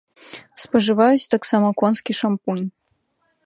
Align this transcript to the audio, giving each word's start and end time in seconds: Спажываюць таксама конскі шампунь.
Спажываюць 0.63 1.31
таксама 1.33 1.69
конскі 1.81 2.11
шампунь. 2.23 2.65